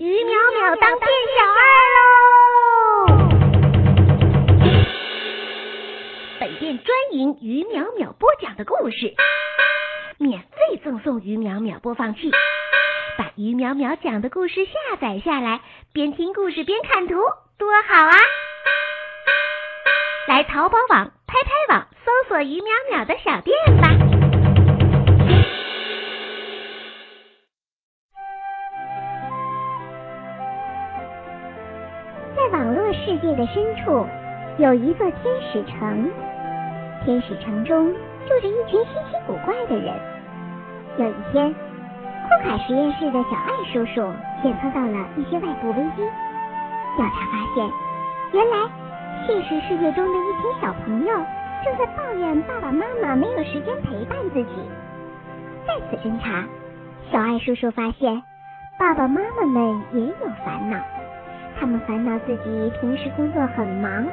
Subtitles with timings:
[0.00, 1.60] 于淼淼当店小二
[1.96, 3.18] 喽！
[6.38, 9.12] 本店专营于淼淼播讲的故事，
[10.18, 12.30] 免费赠送于淼淼播放器，
[13.18, 17.16] 把于淼淼讲的故事下载下来，边听故事边看图，
[17.58, 18.14] 多好啊！
[20.28, 24.07] 来淘宝网、拍拍网搜索于淼淼的小店吧。
[33.08, 34.06] 世界的深处
[34.58, 36.10] 有一座天使城，
[37.06, 37.90] 天使城中
[38.26, 39.94] 住着一群稀奇古怪的人。
[40.98, 46.02] 有一天，库卡实验室的小艾叔叔检测到了一些外部危机。
[46.98, 47.70] 调查发现，
[48.32, 48.68] 原来
[49.26, 51.16] 现实世界中的一群小朋友
[51.64, 54.50] 正在抱怨爸爸妈妈没有时间陪伴自己。
[55.66, 56.44] 再次侦查，
[57.10, 58.22] 小艾叔叔发现，
[58.78, 60.78] 爸爸妈妈们也有烦恼。
[61.60, 64.06] 他们烦恼自己平时工作很忙，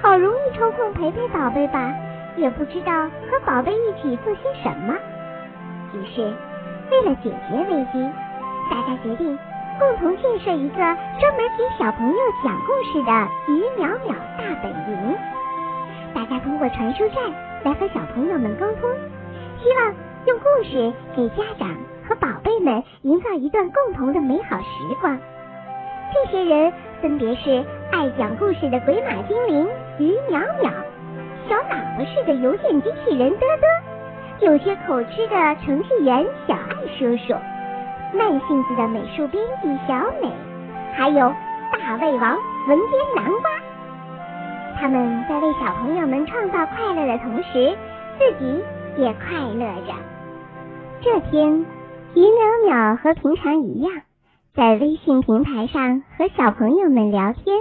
[0.00, 1.92] 好容易抽空陪陪宝贝吧，
[2.36, 4.94] 也不知道和宝贝一起做些什么。
[5.92, 6.22] 于是，
[6.90, 8.08] 为了解决危机，
[8.70, 9.36] 大家决定
[9.78, 15.16] 共同建设一个专门给小朋友讲故事的鱼淼淼大本营。
[16.14, 17.16] 大家通过传输站
[17.64, 18.90] 来和小朋友们沟通，
[19.62, 19.94] 希望
[20.26, 21.68] 用故事给家长
[22.08, 25.18] 和宝贝们营造一段共同的美好时光。
[26.16, 26.72] 这些人
[27.02, 30.72] 分别是爱讲故事的鬼马精灵于淼淼，
[31.46, 33.38] 小喇叭似的邮件机器人嘚
[34.40, 37.34] 嘚，有些口吃的程序员小爱叔叔，
[38.16, 40.30] 慢性子的美术编辑小美，
[40.94, 41.34] 还有
[41.84, 43.50] 大胃王文编南瓜。
[44.80, 47.76] 他们在为小朋友们创造快乐的同时，
[48.18, 48.64] 自己
[48.96, 49.92] 也快乐着。
[51.02, 51.66] 这天，
[52.14, 53.92] 于淼淼和平常一样。
[54.56, 57.58] 在微信平台上和小朋友们聊天，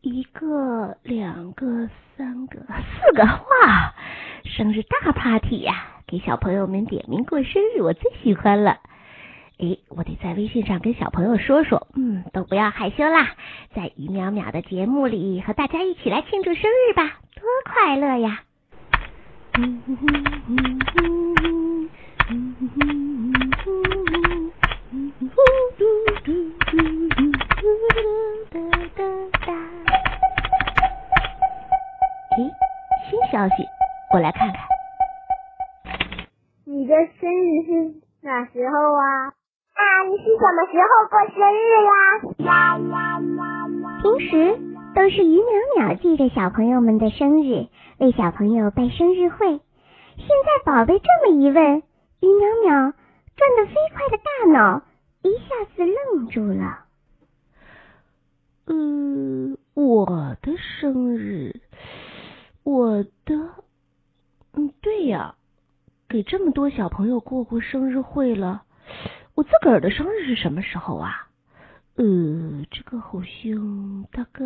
[0.00, 3.94] 一个、两个、三个、四个，哇！
[4.42, 8.78] 生日大 party 呀，给小朋友们点名过生日，我最喜欢了。
[9.60, 13.36] 哎，我得在微信上跟小朋友说说，嗯，都不要害羞啦，
[13.72, 18.42] 在于淼淼的节目里和大家一起来庆祝生日吧，多快乐呀！
[25.20, 25.30] 咦，
[33.08, 33.54] 新消息，
[34.12, 34.56] 我来看看。
[36.64, 39.28] 你的生日是哪时候啊？
[39.28, 42.58] 啊，你是什么时候过生日呀？
[44.02, 44.58] 平时
[44.96, 45.46] 都是于淼
[45.78, 49.46] 淼记着小朋友们的生日，为小朋友办生日会。
[49.46, 51.84] 现在宝贝这么一问，
[52.20, 52.92] 于淼淼
[53.36, 54.82] 转得飞快的大脑
[55.24, 56.84] 一下子愣住了。
[58.66, 61.60] 嗯，我的生日，
[62.62, 63.34] 我的，
[64.52, 65.34] 嗯，对呀，
[66.08, 68.64] 给这么多小朋友过过生日会了。
[69.34, 71.28] 我自个儿的生日是什么时候啊？
[71.96, 72.04] 呃，
[72.70, 74.42] 这个好像大概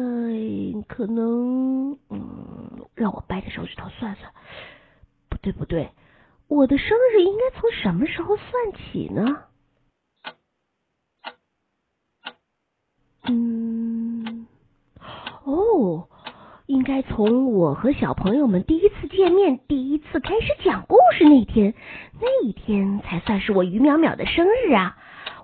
[0.86, 4.30] 可能，嗯，让我掰着手指头算算。
[5.28, 5.90] 不对不对，
[6.46, 9.44] 我的生日应该从什么时候算起呢？
[13.24, 14.46] 嗯，
[15.44, 16.08] 哦，
[16.66, 21.74] 应该从我和小朋友们第一次见面、第一次开始讲故事那天，
[22.20, 24.96] 那一天才算是我于淼淼的生日啊！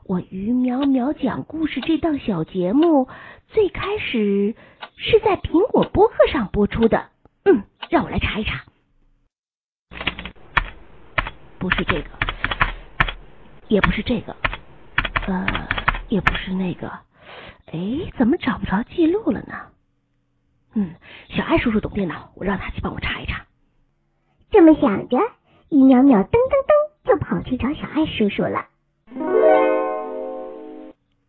[0.07, 3.09] 我于淼淼讲故事这档小节目
[3.49, 4.55] 最开始
[4.97, 7.09] 是在苹果播客上播出的。
[7.45, 8.65] 嗯，让我来查一查，
[11.59, 12.09] 不是这个，
[13.69, 14.37] 也不是这个，
[15.27, 15.47] 呃，
[16.09, 16.91] 也不是那个。
[17.75, 19.55] 哎，怎么找不着记录了呢？
[20.75, 20.95] 嗯，
[21.31, 23.47] 小艾叔叔懂电脑，我让他去帮我查一查。
[24.53, 25.19] 这么想着，
[25.71, 28.67] 于淼淼噔噔噔就跑去找小艾叔叔了。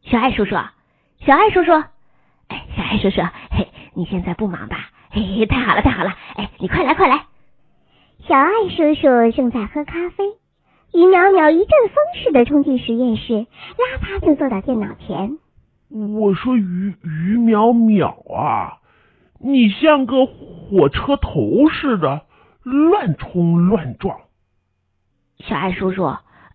[0.04, 0.56] 小艾叔叔，
[1.26, 1.72] 小艾叔叔，
[2.50, 4.92] 哎，小艾叔叔，嘿，你现在不忙吧？
[5.10, 6.16] 嘿，太好了，太好了！
[6.36, 7.26] 哎，你快来，快来！
[8.28, 10.28] 小艾叔叔正在喝咖啡，
[10.94, 15.40] 于淼淼一阵风似的冲进实验室，邋遢就坐到电脑前。
[15.90, 18.80] 我说于于淼淼啊，
[19.40, 22.24] 你像个火车头似的
[22.64, 24.18] 乱冲乱撞。
[25.40, 26.06] 小艾叔叔，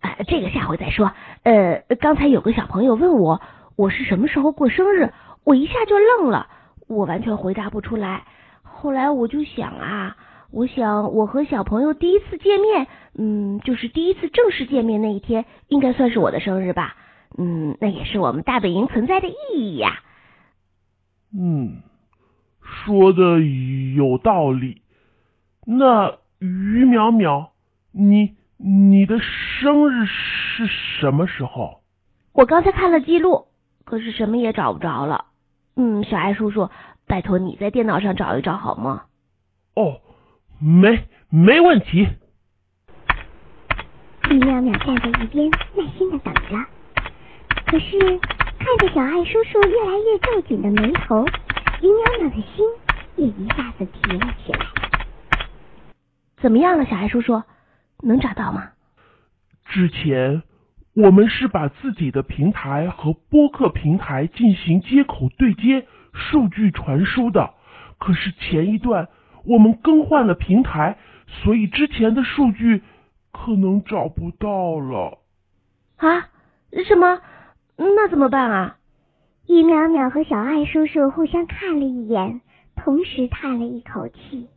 [0.01, 1.11] 哎，这个下回再说。
[1.43, 3.41] 呃，刚才有个小朋友问我，
[3.77, 5.11] 我是什么时候过生日，
[5.43, 6.47] 我一下就愣了，
[6.87, 8.25] 我完全回答不出来。
[8.61, 10.17] 后来我就想啊，
[10.51, 12.87] 我想我和小朋友第一次见面，
[13.17, 16.95] 嗯，就是第一次正式见面那一天，应该算是我的生日吧。
[17.37, 20.01] 嗯，那也是我们大本营存在的意义呀。
[21.33, 21.81] 嗯，
[22.61, 24.81] 说的有道理。
[25.65, 27.49] 那于淼淼，
[27.91, 31.81] 你你的生日是什么时候？
[32.33, 33.47] 我刚才看了记录，
[33.85, 35.25] 可是什么也找不着了。
[35.75, 36.69] 嗯，小爱叔叔，
[37.07, 39.03] 拜托你在电脑上找一找好吗？
[39.75, 40.01] 哦，
[40.59, 42.07] 没没问题。
[44.29, 46.57] 于淼淼站在一边，耐心的等着。
[47.71, 51.23] 可是看着小爱叔叔越来越皱紧的眉头，
[51.81, 52.65] 于淼淼的心
[53.15, 54.59] 也一下子提了起来。
[56.41, 57.41] 怎么样了，小爱叔叔？
[58.03, 58.71] 能找到吗？
[59.69, 60.43] 之前
[60.95, 67.53] 我们是把自己的平台和播客平台进行接口对接、数据传输的，
[67.99, 69.07] 可是前一段
[69.45, 72.83] 我们更换了平台，所以之前的数据
[73.31, 75.19] 可能找不到了。
[75.95, 76.27] 啊？
[76.85, 77.21] 什么？
[77.95, 78.77] 那怎么办啊？
[79.47, 82.41] 于淼淼和小爱叔叔互相看了一眼，
[82.75, 84.47] 同时叹了一口气。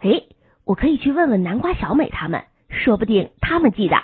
[0.00, 0.22] 哎，
[0.64, 3.96] 我可以去问问南瓜、小美他们，说不定他们记得。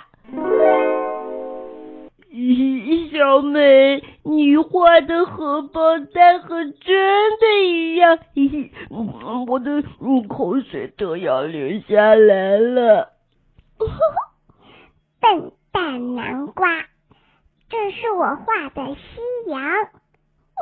[2.31, 8.19] 咦，小美，你画的荷包蛋和真的一样，
[9.47, 9.81] 我的
[10.27, 13.13] 口水都要流下来了。
[15.19, 16.85] 笨蛋南瓜，
[17.67, 19.01] 这是我画的夕
[19.49, 19.61] 阳，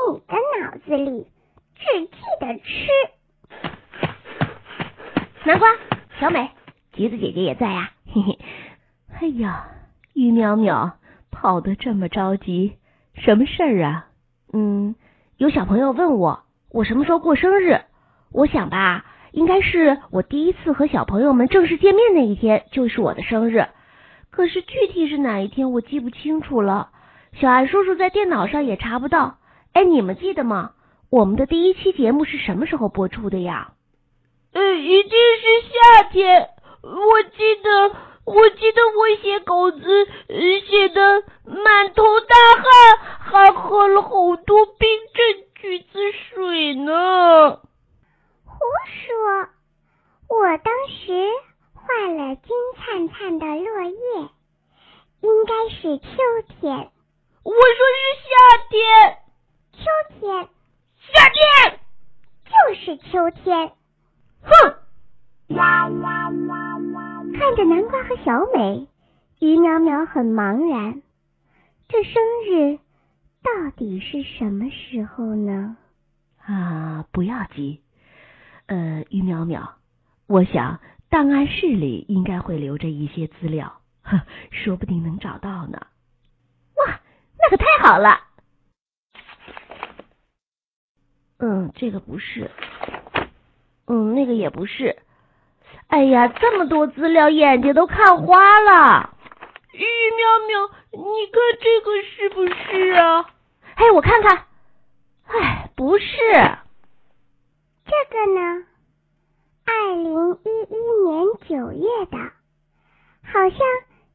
[0.09, 1.27] 你的脑子里
[1.75, 2.89] 只记得吃。
[5.45, 5.67] 南瓜、
[6.19, 6.49] 小美、
[6.93, 8.39] 橘子姐姐也在呀，嘿嘿。
[9.13, 9.67] 哎呀，
[10.15, 10.93] 于淼淼
[11.29, 12.79] 跑得这么着急，
[13.13, 14.07] 什么事儿啊？
[14.51, 14.95] 嗯，
[15.37, 17.81] 有小朋友问我，我什么时候过生日？
[18.31, 23.67] 我想吧，应该是我第一次和小朋友们正式见面那一天，就是我的生日。
[24.35, 26.89] 可是具体是哪一天，我记不清楚了。
[27.39, 29.37] 小艾叔叔在电脑上也查不到。
[29.73, 30.71] 哎，你们记得吗？
[31.11, 33.73] 我们的第一期节目是什么时候播出的呀？
[34.53, 36.49] 呃，一定是夏天。
[36.81, 37.95] 我记得，
[38.25, 39.79] 我记得我写稿子
[40.67, 44.09] 写的满头大汗，还喝了好
[44.45, 47.59] 多冰镇橘子水呢。
[48.45, 49.47] 胡说！
[50.29, 51.13] 我当时
[51.85, 54.29] 画了金灿灿的落叶，
[55.21, 56.07] 应该是秋
[56.47, 56.91] 天。
[57.43, 57.61] 我说
[57.99, 58.33] 是夏
[58.69, 59.17] 天。
[59.73, 59.83] 秋
[60.19, 60.47] 天。
[61.13, 61.79] 夏天。
[62.45, 63.73] 就是秋天。
[64.43, 64.49] 哼！
[67.37, 68.87] 看着南瓜和小美，
[69.39, 71.01] 于淼淼很茫然。
[71.89, 72.79] 这生日
[73.43, 75.75] 到底是什么时候呢？
[76.45, 77.81] 啊，不要急。
[78.67, 79.71] 呃，于淼淼，
[80.27, 80.79] 我想
[81.13, 84.19] 档案室里应该会留着一些资料，呵，
[84.49, 85.77] 说不定能找到呢。
[86.77, 86.99] 哇，
[87.37, 88.19] 那可太好了。
[91.37, 92.49] 嗯，这个不是。
[93.85, 94.97] 嗯，那个也不是。
[95.85, 99.15] 哎呀，这么多资料，眼睛都看花了。
[99.71, 99.85] 玉
[100.17, 103.29] 喵喵，你看这个是不是啊？
[103.75, 104.45] 哎，我看看。
[105.27, 106.07] 哎，不是。
[107.85, 108.65] 这个呢？
[109.65, 110.75] 二零一一
[111.07, 112.17] 年九月的，
[113.23, 113.59] 好像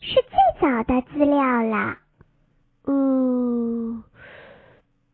[0.01, 1.99] 是最早的资料了。
[2.87, 4.03] 嗯，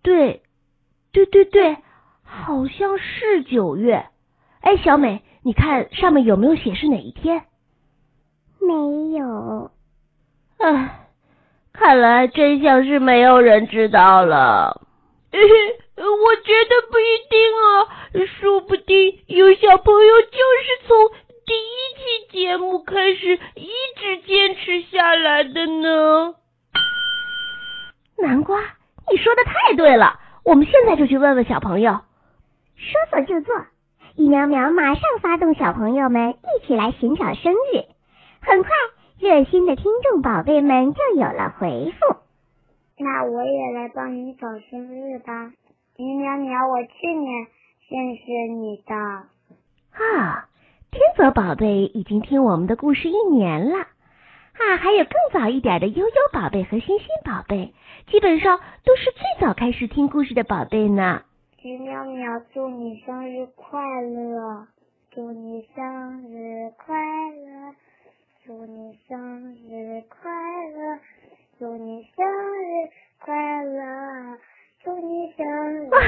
[0.02, 0.42] 对，
[1.12, 1.76] 对对对，
[2.22, 4.06] 好像是九月。
[4.60, 7.44] 哎，小美，你看上面有没有显示哪一天？
[8.60, 9.70] 没有。
[10.58, 11.08] 唉，
[11.72, 14.80] 看来真相是没有人知道了。
[15.96, 21.10] 我觉得不一定啊，说不定有小朋友就是从
[21.46, 26.34] 第一期节目开始一直坚持下来的呢。
[28.18, 28.58] 南瓜，
[29.10, 32.00] 你说的太对了，我们现在就去问问小朋友。
[32.76, 33.54] 说做就做。
[34.16, 37.84] 于淼淼马上发动小朋友们一起来寻找生日，
[38.40, 38.70] 很快
[39.18, 42.16] 热心的听众宝贝们就有了回复。
[42.98, 45.50] 那我也来帮你找生日吧，
[45.96, 47.46] 于淼淼，我去年
[47.88, 48.22] 认识
[48.52, 48.94] 你的。
[48.94, 50.48] 啊，
[50.90, 57.72] 天泽宝贝已经听我们的故事一年了啊，还有更早一点的悠悠宝贝和欣欣宝贝，
[58.08, 61.22] 基本上都是最早开始听故事的宝贝呢。
[61.62, 64.66] 于淼淼，祝你生日快乐！
[65.12, 66.96] 祝你生日快
[67.30, 67.74] 乐！
[68.44, 70.30] 祝你生日快
[70.70, 70.98] 乐！
[71.58, 74.38] 祝你生日快乐！
[74.84, 75.88] 祝你生日！
[75.88, 75.98] 哇，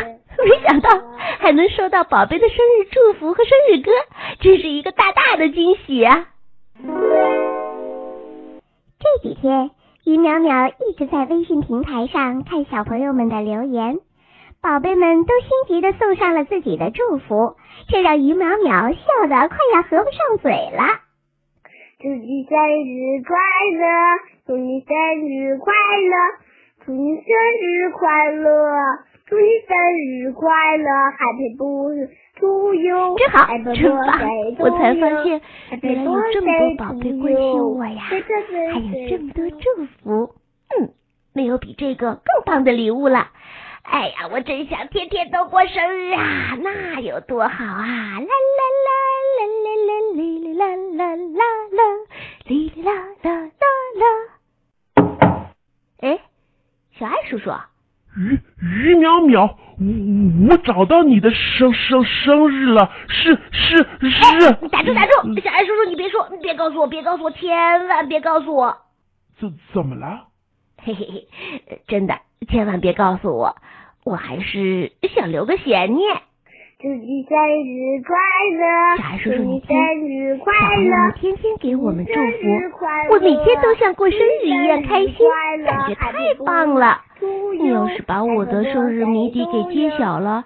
[0.45, 0.90] 没想到
[1.38, 3.90] 还能收到宝贝的生日祝福和生日歌，
[4.38, 6.28] 真是一个大大的惊喜啊！
[8.99, 9.71] 这几天，
[10.04, 13.97] 于淼淼一直在微信平台上看小朋友们的留言，
[14.61, 17.56] 宝贝们都心急的送上了自己的祝福，
[17.88, 21.00] 这让于淼淼笑得快要合不上嘴了。
[21.99, 23.38] 祝你生日快
[23.73, 23.88] 乐，
[24.47, 24.95] 祝你生
[25.26, 26.14] 日快乐，
[26.86, 28.48] 祝你生日快乐，
[29.26, 30.88] 祝你生日快乐
[31.18, 34.54] ，Happy birthday to you，真好真棒！
[34.60, 35.42] 我才发现
[35.82, 38.14] 原来有这么多宝贝关心我呀，还
[38.78, 40.32] 有这么多祝福。
[40.78, 40.94] 嗯，
[41.32, 43.32] 没有比这个更棒的礼物了。
[43.82, 47.82] 哎呀，我真想天天都过生日啊，那有多好啊！
[47.82, 48.92] 啦啦啦
[49.34, 50.62] 啦啦啦啦啦
[50.94, 51.82] 啦啦啦啦，
[52.46, 53.50] 哩哩啦啦啦
[53.96, 54.06] 啦。
[56.00, 56.20] 哎，
[56.98, 57.50] 小爱叔叔，
[58.16, 64.46] 于于淼淼，我我找到你的生生生日了，是是是。
[64.46, 65.40] 哎你打住打住！
[65.40, 68.78] 小爱叔叔，你别说，你别告诉我，别告诉我，千万别告诉我。
[69.38, 70.28] 怎怎么了？
[70.82, 71.28] 嘿 嘿嘿，
[71.68, 73.56] 呃真的，千万别告诉我，
[74.04, 76.22] 我还是想留个悬念。
[76.78, 78.14] 祝你生日快
[78.52, 79.75] 乐，小爱叔叔，你生
[80.06, 80.92] 日快小朋友。
[81.18, 85.16] 天天给我们祝福，我每天都像过生日一样开心
[85.64, 86.12] 感觉太
[86.45, 87.00] 棒了。
[87.59, 90.45] 你要是把我的生日谜底给揭晓了，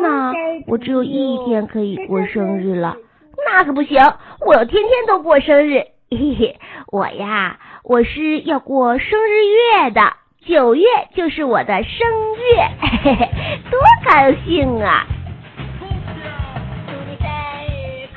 [0.00, 0.32] 那
[0.68, 2.96] 我只有一天可以过生日了。
[3.44, 3.98] 那可不行，
[4.46, 5.82] 我要天天都过生日。
[6.10, 6.60] 嘿嘿，
[6.92, 10.12] 我呀，我是要过生日月的，
[10.46, 10.84] 九月
[11.16, 12.68] 就是我的生月，
[13.02, 13.28] 嘿嘿，
[13.68, 15.08] 多高兴啊！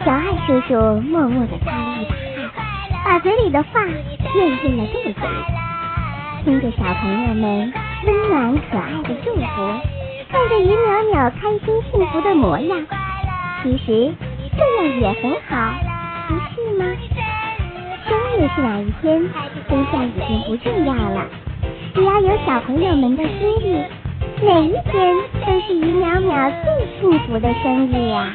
[0.06, 2.14] 小爱叔叔默默地擦了一把
[2.54, 5.16] 汗，把嘴里的话咽进了肚子里，
[6.44, 7.74] 听着小朋友们
[8.06, 9.42] 温暖可爱的祝福，
[10.30, 12.86] 看着于淼淼开心幸福的模样，
[13.64, 14.14] 其实
[14.56, 15.74] 这样也很好，
[16.28, 16.86] 不是吗？
[18.08, 19.28] 生日是哪一天，
[19.68, 21.26] 真相已经不重要了，
[21.96, 23.84] 只要有小朋友们的心意，
[24.44, 25.16] 每一天
[25.48, 28.32] 都是于淼淼最幸福的生日呀、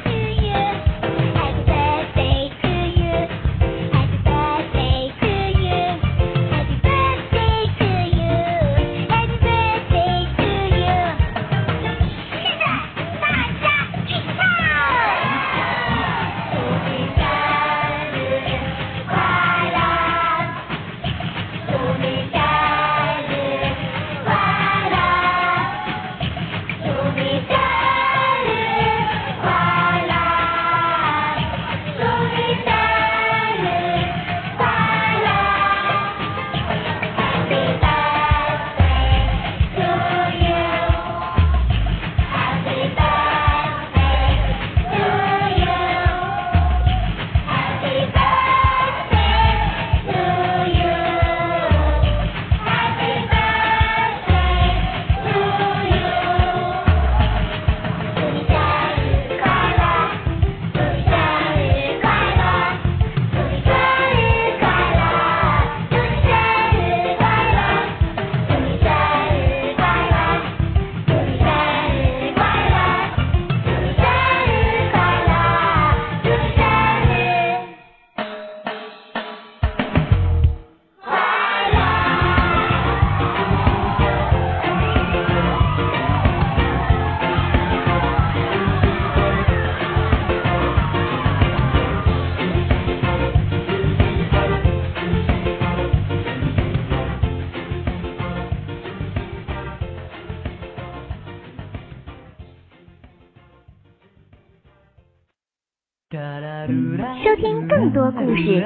[108.13, 108.65] 故事，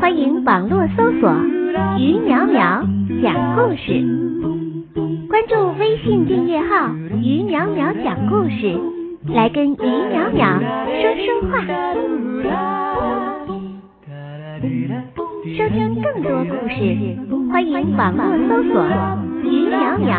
[0.00, 1.32] 欢迎网络搜索
[1.98, 2.84] 于淼淼
[3.22, 4.04] 讲故事。
[5.28, 8.78] 关注微信订阅号于淼淼讲故事，
[9.32, 10.60] 来跟于淼淼
[11.00, 11.64] 说说话。
[15.56, 17.16] 收听更多故事，
[17.50, 18.84] 欢迎网络搜索
[19.42, 20.10] 于淼淼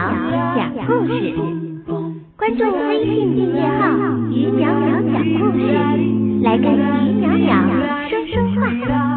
[0.55, 1.33] 讲故事。
[2.35, 3.87] 关注微信订阅号
[4.31, 5.61] 于淼淼讲故事，
[6.41, 7.92] 来跟于淼淼。
[8.33, 9.12] 说话